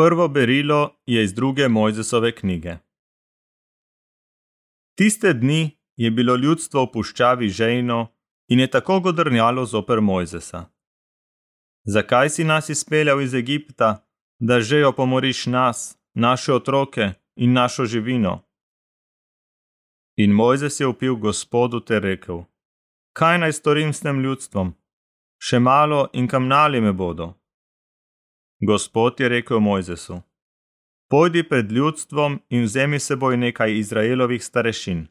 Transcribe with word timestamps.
Prvo 0.00 0.28
berilo 0.28 0.96
je 1.06 1.24
iz 1.24 1.34
druge 1.34 1.68
Mojzesove 1.68 2.34
knjige. 2.34 2.76
Tiste 4.94 5.32
dni 5.32 5.78
je 5.96 6.10
bilo 6.10 6.36
ljudstvo 6.36 6.84
v 6.84 6.92
puščavi 6.92 7.48
žejno 7.48 8.06
in 8.48 8.60
je 8.60 8.70
tako 8.70 9.00
godrnjalo 9.00 9.64
zoper 9.64 10.00
Mojzesa. 10.00 10.64
Zakaj 11.84 12.30
si 12.30 12.44
nas 12.44 12.68
izpeljal 12.68 13.20
iz 13.20 13.34
Egipta, 13.34 14.06
da 14.38 14.60
že 14.60 14.78
jo 14.78 14.92
pomoriš 14.92 15.46
nas, 15.46 15.98
naše 16.14 16.52
otroke 16.52 17.12
in 17.36 17.52
našo 17.52 17.84
živino? 17.84 18.40
In 20.16 20.32
Mojzes 20.32 20.80
je 20.80 20.86
upil 20.86 21.16
Gospodu 21.16 21.80
ter 21.80 22.02
rekel: 22.02 22.44
Kaj 23.12 23.38
naj 23.38 23.52
storim 23.52 23.92
s 23.92 24.00
tem 24.00 24.20
ljudstvom? 24.20 24.72
Še 25.38 25.58
malo 25.58 26.08
in 26.12 26.28
kamnali 26.28 26.80
me 26.80 26.92
bodo. 26.92 27.39
Gospod 28.62 29.20
je 29.20 29.28
rekel 29.28 29.60
Mojzesu: 29.60 30.22
Pojdi 31.08 31.48
pred 31.48 31.72
ljudstvom 31.72 32.40
in 32.48 32.62
vzemi 32.62 32.98
seboj 32.98 33.36
nekaj 33.36 33.78
Izraelovih 33.78 34.44
starešin. 34.44 35.06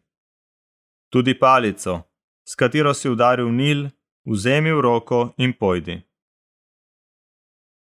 Tudi 1.09 1.39
palico, 1.39 2.01
s 2.45 2.55
katero 2.55 2.93
si 2.93 3.09
udaril 3.09 3.51
Nil, 3.51 3.89
vzemi 4.25 4.71
v 4.71 4.81
roko 4.81 5.33
in 5.37 5.53
pojdi. 5.53 6.01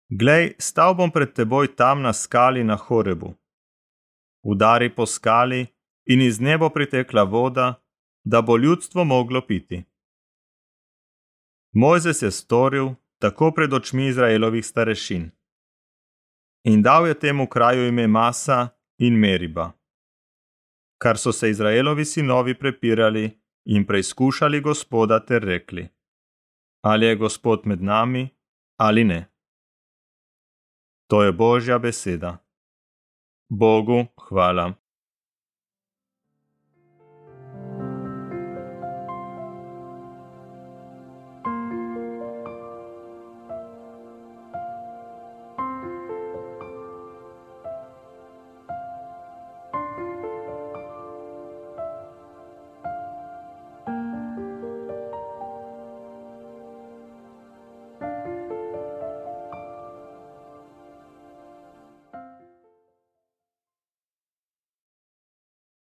Glej, 0.10 0.56
stal 0.60 0.94
bom 0.94 1.12
pred 1.12 1.34
teboj 1.34 1.76
tam 1.76 2.02
na 2.02 2.14
skali 2.14 2.64
na 2.64 2.76
Horebu. 2.76 3.34
Udari 4.44 4.96
po 4.96 5.06
skali 5.06 5.68
in 6.06 6.22
iz 6.22 6.40
nebo 6.40 6.70
pritekla 6.70 7.24
voda, 7.24 7.82
da 8.24 8.42
bo 8.42 8.58
ljudstvo 8.58 9.04
moglo 9.04 9.42
piti. 9.48 9.84
Mojzes 11.72 12.22
je 12.22 12.32
storil 12.32 12.90
tako 13.20 13.52
pred 13.52 13.74
očmi 13.74 14.08
Izraelovih 14.08 14.66
starešin 14.66 15.35
in 16.66 16.82
dal 16.82 17.08
je 17.08 17.20
temu 17.20 17.48
kraju 17.48 17.88
ime 17.88 18.08
Masa 18.08 18.68
in 18.98 19.20
Meriba. 19.20 19.72
Kar 20.98 21.18
so 21.18 21.32
se 21.32 21.50
Izraelovi 21.50 22.06
sinovi 22.06 22.60
prepirali 22.60 23.42
in 23.66 23.86
preizkušali 23.86 24.62
Gospoda 24.62 25.26
ter 25.26 25.42
rekli: 25.42 25.88
Ali 26.82 27.06
je 27.06 27.16
Gospod 27.16 27.62
med 27.66 27.82
nami 27.82 28.30
ali 28.80 29.04
ne? 29.04 29.26
To 31.10 31.24
je 31.24 31.32
Božja 31.32 31.80
beseda. 31.80 32.38
Bogu 33.50 34.06
hvala. 34.30 34.74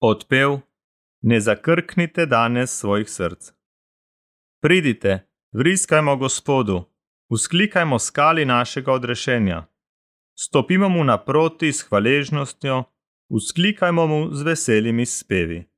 Odpev: 0.02 0.60
Ne 1.22 1.40
zakrknite 1.40 2.26
danes 2.26 2.80
svojih 2.80 3.10
src. 3.10 3.52
Pridite, 4.62 5.28
vriskajmo 5.52 6.16
Gospodu, 6.16 6.84
usklikajmo 7.30 8.00
skali 8.00 8.46
našega 8.46 8.94
odrešenja. 8.94 9.66
Stopimo 10.38 10.90
mu 10.90 11.04
naproti 11.04 11.74
s 11.74 11.82
hvaležnostjo, 11.82 12.84
usklikajmo 13.30 14.08
mu 14.08 14.34
z 14.34 14.44
veselimi 14.44 15.06
spevi. 15.06 15.70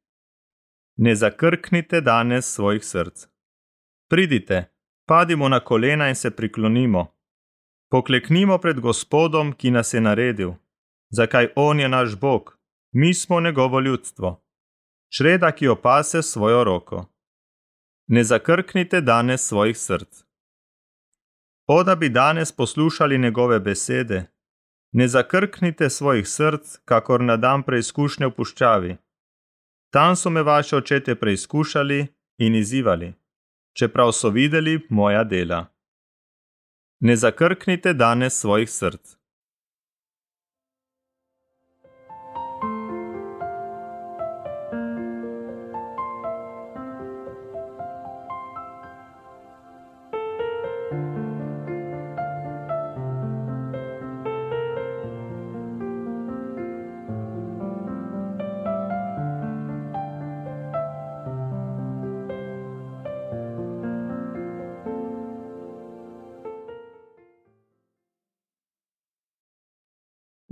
Ne 0.98 1.16
zakrknite 1.16 2.02
danes 2.02 2.54
svojih 2.54 2.86
src. 2.86 3.28
Pridite, 4.10 4.66
padimo 5.08 5.50
na 5.50 5.60
kolena 5.60 6.10
in 6.10 6.16
se 6.16 6.32
priklonimo. 6.32 7.08
Pokleknimo 7.90 8.58
pred 8.58 8.80
Gospodom, 8.80 9.54
ki 9.54 9.72
nas 9.72 9.94
je 9.94 10.02
naredil, 10.02 10.54
zakaj 11.10 11.48
On 11.56 11.80
je 11.80 11.90
naš 11.90 12.16
Bog 12.16 12.61
mi 12.92 13.14
smo 13.14 13.42
njegovo 13.42 13.80
ljudstvo, 13.80 14.44
čreda, 15.10 15.52
ki 15.52 15.68
opase 15.68 16.22
svojo 16.22 16.64
roko. 16.64 17.06
Ne 18.08 18.24
zakrknite 18.24 19.02
danes 19.02 19.48
svojih 19.48 19.78
src. 19.78 20.24
O 21.68 21.84
da 21.84 21.96
bi 21.96 22.10
danes 22.10 22.52
poslušali 22.52 23.18
njegove 23.18 23.60
besede, 23.60 24.26
ne 24.92 25.08
zakrknite 25.08 25.90
svojih 25.90 26.28
src, 26.28 26.78
kakor 26.86 27.22
na 27.22 27.38
dan 27.38 27.64
preizkušnje 27.64 28.28
v 28.28 28.32
puščavi. 28.32 28.98
Tam 29.90 30.16
so 30.16 30.30
me 30.30 30.44
vaše 30.44 30.78
očete 30.78 31.16
preizkušali 31.16 32.08
in 32.38 32.56
izzivali, 32.56 33.14
čeprav 33.74 34.12
so 34.12 34.30
videli 34.30 34.88
moja 34.90 35.24
dela. 35.24 35.66
Ne 37.00 37.16
zakrknite 37.16 37.94
danes 37.94 38.40
svojih 38.40 38.70
src. 38.70 39.21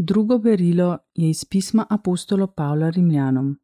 Drugo 0.09 0.37
berilo 0.37 0.97
je 1.15 1.29
iz 1.29 1.45
pisma 1.45 1.85
apostola 1.89 2.47
Pavla 2.47 2.89
Rimljanom. 2.89 3.57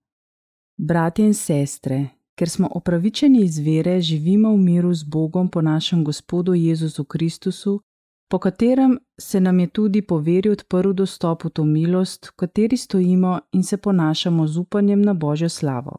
Bratje 0.78 1.26
in 1.26 1.34
sestre, 1.34 2.08
ker 2.38 2.50
smo 2.50 2.70
opravičeni 2.72 3.42
iz 3.42 3.58
vere, 3.58 4.02
živimo 4.02 4.52
v 4.54 4.58
miru 4.58 4.94
z 4.94 5.04
Bogom 5.04 5.50
po 5.50 5.62
našem 5.62 6.04
Gospodu 6.04 6.54
Jezusu 6.54 7.04
Kristusu, 7.04 7.82
po 8.30 8.40
katerem 8.40 9.00
se 9.22 9.40
nam 9.40 9.60
je 9.60 9.68
tudi 9.68 10.02
po 10.02 10.18
veri 10.18 10.50
odprl 10.50 10.94
dostop 10.94 11.44
v 11.44 11.50
to 11.50 11.66
milost, 11.66 12.26
v 12.26 12.36
kateri 12.36 12.78
stojimo 12.78 13.40
in 13.52 13.64
se 13.64 13.78
ponašamo 13.78 14.48
z 14.48 14.58
upanjem 14.58 15.02
na 15.02 15.14
Božjo 15.14 15.50
slavo. 15.50 15.98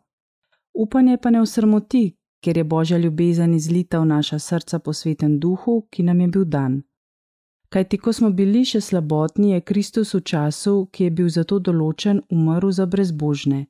Upanje 0.74 1.16
pa 1.16 1.30
ne 1.30 1.40
osrmoti, 1.40 2.16
ker 2.44 2.58
je 2.58 2.64
Božja 2.64 2.98
ljubezen 2.98 3.54
izlita 3.54 3.98
v 3.98 4.06
naša 4.06 4.38
srca 4.38 4.78
po 4.78 4.92
svetem 4.92 5.40
duhu, 5.40 5.88
ki 5.90 6.02
nam 6.02 6.20
je 6.20 6.28
bil 6.28 6.44
dan. 6.44 6.82
Kajti, 7.76 7.98
ko 7.98 8.12
smo 8.12 8.30
bili 8.32 8.62
še 8.64 8.80
slabotni, 8.80 9.50
je 9.52 9.60
Kristus 9.60 10.14
v 10.14 10.22
času, 10.24 10.86
ki 10.92 11.04
je 11.04 11.10
bil 11.18 11.26
za 11.28 11.42
to 11.44 11.58
določen, 11.60 12.22
umrl 12.32 12.70
za 12.72 12.86
brezbožne. 12.88 13.66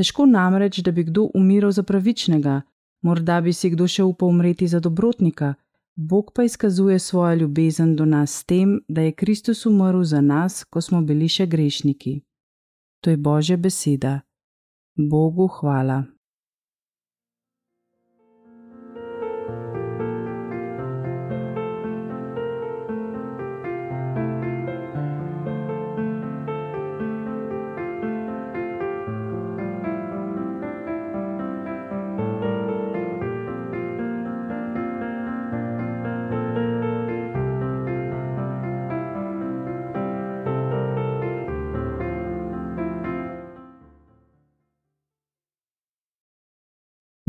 Težko 0.00 0.24
namreč, 0.24 0.78
da 0.80 0.94
bi 0.96 1.04
kdo 1.04 1.26
umiral 1.36 1.74
za 1.76 1.84
pravičnega, 1.84 2.54
morda 3.04 3.42
bi 3.44 3.52
si 3.52 3.68
kdo 3.74 3.84
še 3.84 4.06
upal 4.08 4.32
umreti 4.32 4.64
za 4.64 4.80
dobrotnika, 4.80 5.50
Bog 5.96 6.32
pa 6.32 6.48
izkazuje 6.48 6.96
svojo 6.98 7.34
ljubezen 7.44 7.92
do 7.96 8.08
nas 8.08 8.38
s 8.40 8.48
tem, 8.48 8.80
da 8.88 9.04
je 9.04 9.12
Kristus 9.12 9.66
umrl 9.66 10.00
za 10.02 10.24
nas, 10.24 10.64
ko 10.64 10.80
smo 10.80 11.02
bili 11.04 11.28
še 11.28 11.44
grešniki. 11.46 12.22
To 13.04 13.12
je 13.12 13.20
Božja 13.20 13.60
beseda. 13.60 14.22
Bogu 14.96 15.52
hvala. 15.60 16.04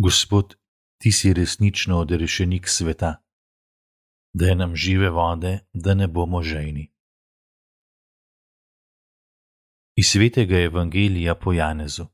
Gospod, 0.05 0.55
ti 1.01 1.11
si 1.11 1.33
resnično 1.33 1.97
odrešenik 1.99 2.67
sveta. 2.69 3.23
Daj 4.33 4.55
nam 4.55 4.75
žive 4.75 5.09
vode, 5.09 5.59
da 5.73 5.93
ne 5.93 6.07
bomo 6.07 6.43
žejni. 6.43 6.91
Iz 9.95 10.11
svetega 10.11 10.59
evangelija 10.59 11.35
po 11.35 11.53
Janezu. 11.53 12.05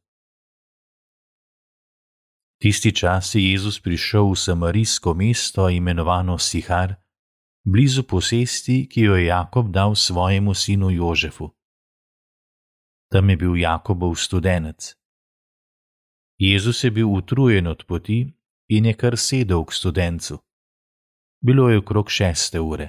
Tisti 2.61 2.95
čas 2.95 3.35
je 3.35 3.51
Jezus 3.51 3.81
prišel 3.81 4.31
v 4.31 4.35
samarijsko 4.35 5.13
mesto 5.13 5.69
imenovano 5.69 6.37
Sihar, 6.37 6.95
blizu 7.63 8.03
posesti, 8.03 8.87
ki 8.91 9.01
jo 9.01 9.15
je 9.15 9.25
Jakob 9.25 9.67
dal 9.71 9.95
svojemu 9.95 10.53
sinu 10.53 10.89
Jožefu. 10.91 11.51
Tam 13.11 13.29
je 13.29 13.37
bil 13.37 13.55
Jakobov 13.55 14.15
studenec. 14.15 15.00
Jezus 16.41 16.83
je 16.83 16.91
bil 16.91 17.09
utrujen 17.13 17.67
od 17.67 17.83
poti 17.87 18.33
in 18.67 18.85
je 18.85 18.93
kar 18.93 19.17
sedel 19.17 19.65
k 19.65 19.73
studencu. 19.73 20.37
Bilo 21.45 21.69
je 21.69 21.77
okrog 21.77 22.09
šeste 22.09 22.59
ure. 22.59 22.87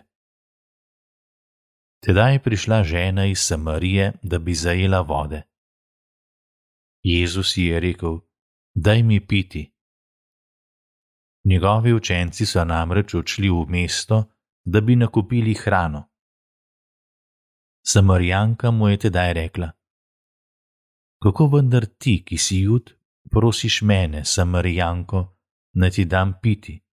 Tedaj 2.00 2.32
je 2.32 2.42
prišla 2.42 2.84
žena 2.84 3.26
iz 3.26 3.38
Samarije, 3.38 4.12
da 4.22 4.38
bi 4.38 4.54
zajela 4.54 5.00
vode. 5.00 5.42
Jezus 7.02 7.56
ji 7.56 7.64
je 7.64 7.80
rekel: 7.80 8.18
Daj 8.74 9.02
mi 9.02 9.26
piti. 9.26 9.74
Njegovi 11.44 11.92
učenci 11.92 12.46
so 12.46 12.64
namreč 12.64 13.14
odšli 13.14 13.50
v 13.50 13.66
mesto, 13.68 14.24
da 14.64 14.80
bi 14.80 14.96
nakupili 14.96 15.54
hrano. 15.54 16.08
Samarijanka 17.86 18.70
mu 18.70 18.88
je 18.88 18.96
tedaj 18.96 19.32
rekla: 19.32 19.70
Kako 21.22 21.46
vendar 21.46 21.86
ti, 21.86 22.24
ki 22.24 22.38
si 22.38 22.58
jud, 22.58 23.01
prosiš 23.32 23.82
mene, 23.82 24.24
Samarijanko, 24.24 25.36
naj 25.72 25.90
ti 25.90 26.04
dam 26.04 26.34
piti? 26.42 26.84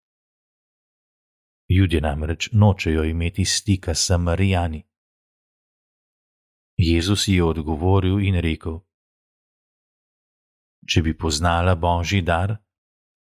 Ljudje 1.70 2.02
namreč 2.02 2.50
nočejo 2.52 3.04
imeti 3.04 3.46
stika 3.46 3.96
s 3.96 4.06
Samarijani. 4.08 4.84
Jezus 6.78 7.28
ji 7.28 7.36
je 7.36 7.44
odgovoril 7.44 8.20
in 8.20 8.40
rekel: 8.40 8.80
Če 10.88 11.02
bi 11.02 11.18
poznala 11.18 11.76
božji 11.76 12.22
dar 12.22 12.56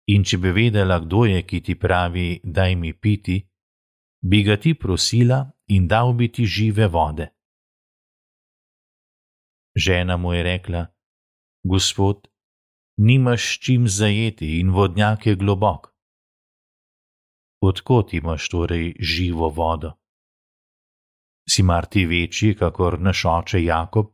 in 0.07 0.25
če 0.25 0.39
bi 0.39 0.53
vedela, 0.53 1.01
kdo 1.01 1.25
je, 1.25 1.43
ki 1.43 1.61
ti 1.61 1.75
pravi: 1.75 2.41
Daj 2.45 2.77
mi 2.77 2.93
piti, 2.95 3.37
bi 4.23 4.43
ga 4.43 4.57
ti 4.57 4.75
prosila 4.75 5.43
in 5.67 5.89
dal 5.89 6.15
bi 6.15 6.31
ti 6.33 6.47
žive 6.47 6.87
vode. 6.87 7.29
Žena 9.77 10.17
mu 10.17 10.33
je 10.33 10.43
rekla: 10.43 10.87
Gospod, 11.65 12.30
nimaš 13.01 13.59
čim 13.65 13.89
zajeti 13.89 14.61
in 14.61 14.71
vodnjak 14.71 15.27
je 15.27 15.35
globok. 15.35 15.87
Odkot 17.61 18.13
imaš 18.13 18.49
torej 18.49 18.95
živo 19.01 19.49
vodo? 19.49 19.93
Si 21.49 21.63
mar 21.63 21.87
ti 21.87 22.07
večji, 22.07 22.55
kakor 22.55 23.01
naš 23.01 23.25
oče 23.25 23.63
Jakob, 23.65 24.07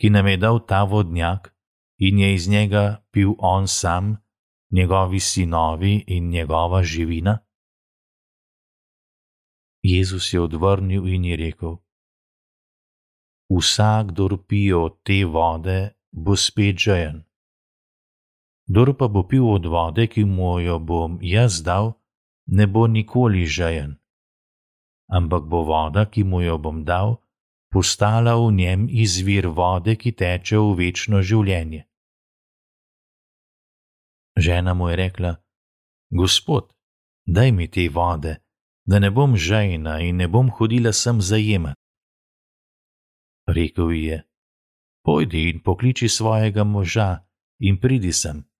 ki 0.00 0.10
nam 0.10 0.26
je 0.26 0.36
dal 0.36 0.60
ta 0.66 0.84
vodnjak 0.84 1.52
in 1.98 2.18
je 2.18 2.34
iz 2.34 2.48
njega 2.48 3.04
pil 3.12 3.34
on 3.38 3.68
sam, 3.68 4.16
njegovi 4.70 5.20
sinovi 5.20 6.04
in 6.06 6.30
njegova 6.30 6.82
živina? 6.82 7.38
Jezus 9.82 10.32
je 10.32 10.40
odvrnil 10.40 11.08
in 11.08 11.24
je 11.24 11.36
rekel: 11.36 11.76
Vsak, 13.58 14.06
kdo 14.06 14.36
pije 14.48 14.76
od 14.76 15.02
te 15.02 15.24
vode, 15.24 15.90
bo 16.12 16.36
spet 16.36 16.76
žejen. 16.76 17.24
Kdor 18.68 18.96
pa 18.96 19.08
bo 19.08 19.22
pil 19.28 19.44
od 19.44 19.66
vode, 19.66 20.06
ki 20.08 20.24
mu 20.24 20.60
jo 20.60 20.78
bom 20.78 21.18
jaz 21.20 21.60
dal, 21.62 22.00
ne 22.46 22.66
bo 22.66 22.86
nikoli 22.86 23.44
žejen. 23.46 24.00
Ampak 25.08 25.44
bo 25.44 25.62
voda, 25.62 26.08
ki 26.08 26.24
mu 26.24 26.40
jo 26.40 26.56
bom 26.58 26.84
dal, 26.84 27.20
postala 27.68 28.36
v 28.40 28.52
njem 28.52 28.88
izvir 28.88 29.46
vode, 29.52 29.96
ki 30.00 30.12
teče 30.16 30.56
v 30.56 30.70
večno 30.80 31.20
življenje. 31.20 31.84
Žena 34.36 34.74
mu 34.74 34.88
je 34.88 34.96
rekla: 34.96 35.36
Gospod, 36.10 36.72
daj 37.26 37.52
mi 37.52 37.68
te 37.68 37.88
vode, 37.88 38.40
da 38.88 38.98
ne 38.98 39.10
bom 39.10 39.36
žejna 39.36 40.00
in 40.00 40.16
ne 40.16 40.28
bom 40.28 40.48
hodila 40.50 40.92
sem 40.92 41.20
zajemat. 41.20 41.76
Rekl 43.46 43.92
ji 43.92 44.02
je: 44.04 44.18
Pojdi 45.04 45.50
in 45.52 45.60
pokliči 45.60 46.08
svojega 46.08 46.64
moža 46.64 47.28
in 47.60 47.76
pridi 47.76 48.12
sem. 48.12 48.53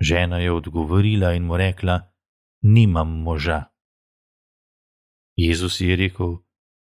Žena 0.00 0.38
je 0.38 0.52
odgovorila 0.52 1.32
in 1.32 1.42
mu 1.42 1.56
rekla: 1.56 2.00
Nimam 2.62 3.08
moža. 3.08 3.64
Jezus 5.36 5.80
je 5.80 5.96
rekel: 5.96 6.36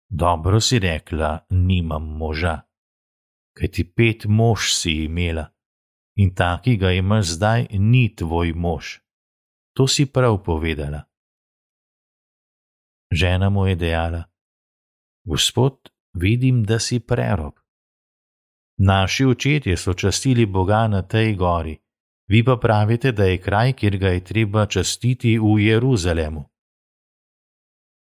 Dobro 0.08 0.61
si 0.61 0.78
rekla, 0.78 1.46
nimam 1.50 2.02
moža, 2.02 2.61
kaj 3.56 3.69
ti 3.69 3.84
pet 3.96 4.25
mož 4.25 4.72
si 4.72 5.05
imela 5.05 5.50
in 6.16 6.34
ta, 6.34 6.61
ki 6.62 6.76
ga 6.76 6.93
imaš 6.93 7.34
zdaj, 7.34 7.66
ni 7.70 8.14
tvoj 8.14 8.52
mož. 8.55 9.00
To 9.75 9.88
si 9.88 10.06
prav 10.06 10.38
povedala. 10.44 11.02
Žena 13.10 13.50
mu 13.50 13.67
je 13.67 13.75
dejala: 13.75 14.22
Gospod, 15.25 15.90
vidim, 16.14 16.64
da 16.64 16.78
si 16.78 17.00
prerob. 17.00 17.55
Naši 18.78 19.25
očetje 19.25 19.76
so 19.76 19.94
častili 19.94 20.46
Boga 20.46 20.88
na 20.88 21.02
tej 21.02 21.34
gori, 21.34 21.78
vi 22.28 22.44
pa 22.44 22.56
pravite, 22.56 23.12
da 23.12 23.24
je 23.24 23.38
kraj, 23.38 23.72
kjer 23.72 23.96
ga 23.96 24.08
je 24.08 24.24
treba 24.24 24.66
častiti 24.66 25.38
v 25.38 25.60
Jeruzalemu. 25.60 26.44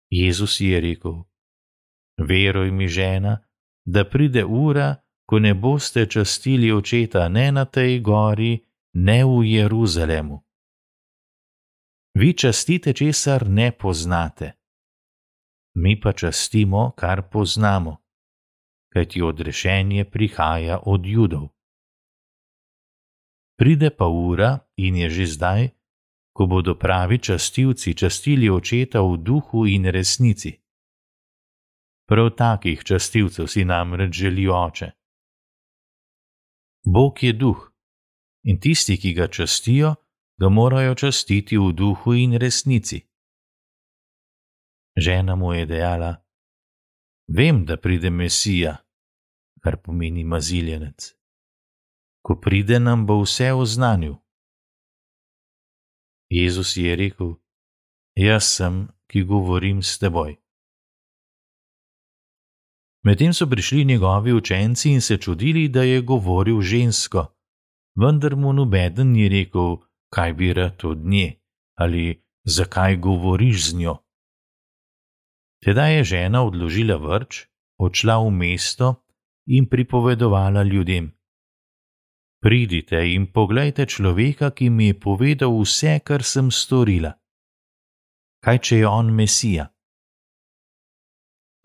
Jezus 0.09 0.59
je 0.59 0.81
rekel: 0.81 1.23
Veruj 2.17 2.71
mi, 2.71 2.87
žena, 2.87 3.39
da 3.85 4.05
pride 4.05 4.45
ura, 4.45 4.95
ko 5.25 5.39
ne 5.39 5.53
boste 5.53 6.05
častili 6.05 6.71
očeta 6.71 7.29
ne 7.29 7.51
na 7.51 7.65
tej 7.65 7.99
gori, 7.99 8.59
ne 8.93 9.25
v 9.25 9.43
Jeruzalemu. 9.45 10.43
Vi 12.13 12.33
častite, 12.33 12.93
česar 12.93 13.47
ne 13.49 13.71
poznate 13.71 14.59
mi 15.79 15.99
pa 15.99 16.13
častimo, 16.13 16.91
kar 16.97 17.29
poznamo, 17.31 17.97
kajti 18.93 19.21
odrešenje 19.21 20.05
prihaja 20.05 20.79
od 20.85 21.05
judov. 21.05 21.47
Pride 23.59 23.89
pa 23.91 24.07
ura 24.07 24.59
in 24.75 24.95
je 24.95 25.09
že 25.09 25.25
zdaj, 25.35 25.69
ko 26.31 26.47
bodo 26.47 26.79
pravi 26.79 27.19
častilci 27.19 27.91
častili 27.91 28.47
očeta 28.49 29.03
v 29.03 29.19
duhu 29.19 29.67
in 29.67 29.91
resnici. 29.91 30.55
Prav 32.07 32.29
takih 32.39 32.79
častilcev 32.79 33.51
si 33.51 33.65
namreč 33.65 34.15
želi 34.15 34.47
oče. 34.47 34.91
Bog 36.87 37.23
je 37.23 37.33
duh 37.33 37.59
in 38.47 38.59
tisti, 38.59 38.95
ki 38.97 39.13
ga 39.13 39.27
častijo, 39.27 39.95
ga 40.39 40.49
morajo 40.49 40.95
častiti 40.95 41.57
v 41.57 41.75
duhu 41.75 42.15
in 42.15 42.39
resnici. 42.39 43.03
Žena 44.95 45.35
mu 45.35 45.53
je 45.53 45.65
dejala: 45.65 46.15
Vem, 47.27 47.65
da 47.65 47.77
pride 47.77 48.09
Mesija, 48.09 48.77
kar 49.59 49.77
pomeni 49.83 50.23
maziljenec. 50.23 51.18
Ko 52.21 52.35
pride, 52.35 52.79
nam 52.79 53.05
bo 53.05 53.21
vse 53.21 53.53
oznanil. 53.53 54.15
Jezus 56.29 56.77
je 56.77 56.95
rekel: 56.95 57.35
Jaz 58.15 58.43
sem, 58.43 58.87
ki 59.07 59.23
govorim 59.23 59.81
s 59.81 59.97
teboj. 59.97 60.37
Medtem 63.03 63.33
so 63.33 63.47
prišli 63.47 63.85
njegovi 63.85 64.33
učenci 64.33 64.91
in 64.91 65.01
se 65.01 65.17
čudili, 65.17 65.69
da 65.69 65.83
je 65.83 66.01
govoril 66.01 66.61
žensko, 66.61 67.25
vendar 67.95 68.35
mu 68.35 68.53
nobeden 68.53 69.11
ni 69.11 69.29
rekel, 69.29 69.77
kaj 70.13 70.33
bi 70.33 70.53
rad 70.53 70.85
od 70.85 70.97
nje 71.05 71.35
ali 71.75 72.23
zakaj 72.43 72.97
govoriš 72.97 73.69
z 73.69 73.75
njo. 73.75 73.97
Tedaj 75.63 75.95
je 75.95 76.03
žena 76.03 76.43
odložila 76.43 76.97
vrč, 76.97 77.45
odšla 77.77 78.17
v 78.19 78.31
mesto 78.31 78.95
in 79.47 79.69
pripovedovala 79.69 80.63
ljudem: 80.63 81.18
Pridite 82.39 83.03
in 83.15 83.27
poglejte 83.31 83.83
človeka, 83.85 84.55
ki 84.55 84.69
mi 84.69 84.87
je 84.87 84.99
povedal 84.99 85.51
vse, 85.59 85.99
kar 85.99 86.23
sem 86.23 86.47
storila. 86.51 87.11
Kaj 88.39 88.57
če 88.63 88.75
je 88.79 88.87
on 88.87 89.11
Mesija? 89.11 89.65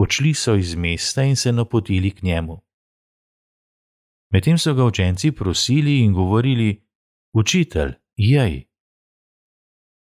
Odšli 0.02 0.34
so 0.34 0.56
iz 0.58 0.74
mesta 0.74 1.22
in 1.22 1.36
se 1.36 1.52
napotili 1.52 2.10
k 2.10 2.26
njemu. 2.26 2.58
Medtem 4.34 4.58
so 4.58 4.74
ga 4.74 4.84
učenci 4.84 5.30
prosili 5.30 6.00
in 6.02 6.12
govorili: 6.12 6.82
Učitelj, 7.32 7.94
jej. 8.16 8.66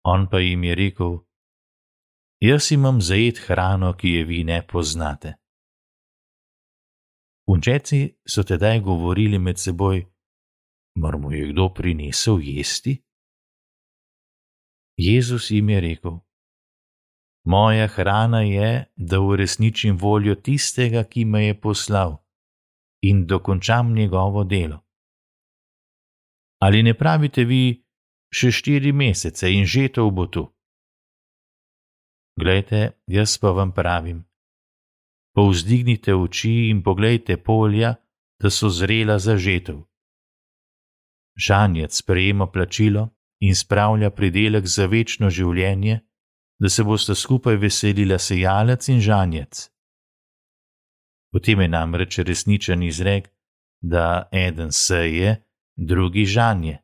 On 0.06 0.30
pa 0.30 0.40
jim 0.40 0.64
je 0.64 0.76
rekel: 0.76 1.26
Jaz 2.40 2.72
imam 2.72 3.02
zajet 3.02 3.38
hrano, 3.38 3.94
ki 3.94 4.10
je 4.10 4.24
vi 4.26 4.44
ne 4.44 4.62
poznate. 4.68 5.34
Unčeci 7.50 8.22
so 8.26 8.44
tedaj 8.44 8.80
govorili 8.80 9.40
med 9.40 9.58
seboj: 9.60 10.06
Mar 10.96 11.18
mu 11.18 11.32
je 11.32 11.48
kdo 11.48 11.70
prinesel 11.74 12.40
jesti? 12.40 13.04
Jezus 14.98 15.52
jim 15.52 15.70
je 15.70 15.82
rekel: 15.82 16.20
Moja 17.46 17.88
hrana 17.88 18.42
je, 18.42 18.86
da 18.96 19.20
uresničim 19.20 19.98
voljo 19.98 20.36
tistega, 20.36 21.04
ki 21.04 21.26
me 21.26 21.46
je 21.46 21.62
poslal 21.62 22.18
in 23.02 23.26
dokončam 23.26 23.94
njegovo 23.94 24.44
delo. 24.44 24.80
Ali 26.62 26.84
ne 26.84 26.94
pravite 26.94 27.44
vi, 27.44 27.84
še 28.30 28.52
štiri 28.52 28.92
mesece 28.94 29.50
in 29.50 29.66
že 29.66 29.88
to 29.90 30.06
bo 30.12 30.28
tu? 30.28 30.46
Glejte, 32.38 33.02
jaz 33.08 33.38
pa 33.42 33.52
vam 33.52 33.74
pravim. 33.74 34.22
Povzdignite 35.34 36.14
oči 36.16 36.70
in 36.70 36.84
pogledajte 36.84 37.38
polja, 37.38 37.96
da 38.42 38.50
so 38.50 38.70
zrela 38.70 39.20
za 39.20 39.38
žetev. 39.38 39.82
Žanjec 41.42 42.02
prejema 42.02 42.48
plačilo 42.52 43.10
in 43.40 43.56
spravlja 43.56 44.12
pridelek 44.12 44.66
za 44.66 44.86
večno 44.86 45.30
življenje, 45.30 46.00
da 46.62 46.70
se 46.70 46.84
boste 46.84 47.16
skupaj 47.16 47.58
veselila 47.58 48.20
sejalec 48.20 48.88
in 48.94 49.00
žanjec. 49.02 49.70
Potem 51.34 51.62
je 51.62 51.68
namreč 51.68 52.20
resničen 52.20 52.84
izrek, 52.84 53.32
da 53.82 54.30
eden 54.32 54.72
seje, 54.72 55.42
drugi 55.76 56.26
žanje. 56.26 56.78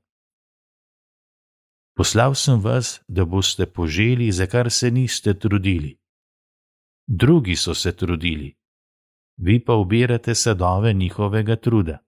Poslal 1.98 2.34
sem 2.36 2.62
vas, 2.62 3.02
da 3.08 3.26
boste 3.26 3.66
poželi, 3.66 4.32
za 4.32 4.48
kar 4.48 4.72
se 4.72 4.92
niste 4.92 5.34
trudili. 5.34 5.98
Drugi 7.08 7.56
so 7.56 7.74
se 7.74 7.96
trudili, 7.96 8.56
vi 9.38 9.60
pa 9.66 9.74
ubirate 9.74 10.36
sadove 10.36 10.94
njihovega 10.94 11.56
truda. 11.56 12.07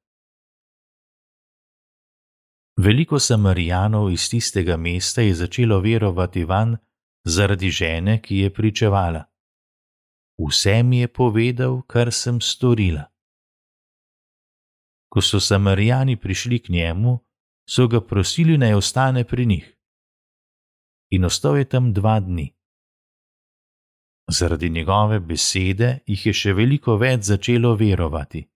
Veliko 2.79 3.19
samarijanov 3.19 4.11
iz 4.11 4.29
tistega 4.29 4.77
mesta 4.77 5.21
je 5.21 5.33
začelo 5.35 5.79
verovati 5.79 6.43
van 6.43 6.77
zaradi 7.25 7.69
žene, 7.69 8.21
ki 8.21 8.37
je 8.37 8.53
pričevala. 8.53 9.23
Vse 10.47 10.83
mi 10.83 10.99
je 10.99 11.07
povedal, 11.07 11.81
kar 11.81 12.13
sem 12.13 12.41
storila. 12.41 13.03
Ko 15.09 15.21
so 15.21 15.39
samarijani 15.39 16.15
prišli 16.15 16.59
k 16.59 16.69
njemu, 16.69 17.19
so 17.69 17.87
ga 17.87 18.01
prosili, 18.01 18.57
naj 18.57 18.73
ostane 18.73 19.23
pri 19.23 19.45
njih. 19.45 19.75
In 21.09 21.25
ostal 21.25 21.57
je 21.57 21.65
tam 21.65 21.93
dva 21.93 22.19
dni. 22.19 22.55
Zaradi 24.31 24.69
njegove 24.69 25.19
besede 25.19 25.99
jih 26.07 26.25
je 26.25 26.33
še 26.33 26.53
veliko 26.53 26.95
več 26.95 27.21
začelo 27.21 27.75
verovati. 27.75 28.47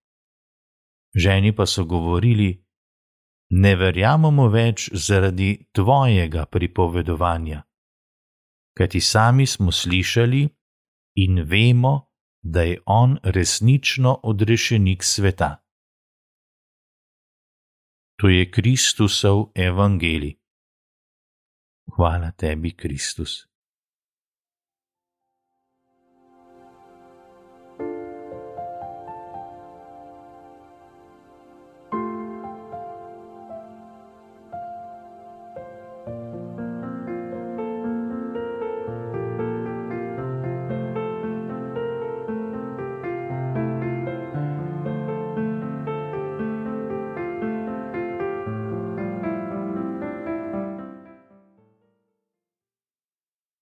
Ženi 1.15 1.55
pa 1.55 1.65
so 1.65 1.85
govorili: 1.85 2.62
Ne 3.53 3.75
verjamemo 3.77 4.47
več 4.49 4.87
zaradi 4.97 5.67
tvojega 5.77 6.45
pripovedovanja, 6.49 7.59
kajti 8.73 9.01
sami 9.01 9.45
smo 9.45 9.71
slišali 9.71 10.41
in 11.21 11.43
vemo, 11.45 11.93
da 12.43 12.61
je 12.61 12.79
on 12.85 13.19
resnično 13.23 14.19
odrešenik 14.23 15.03
sveta. 15.03 15.51
To 18.19 18.29
je 18.29 18.51
Kristusov 18.51 19.51
evangelij. 19.55 20.35
Hvala 21.95 22.31
tebi, 22.31 22.71
Kristus. 22.71 23.52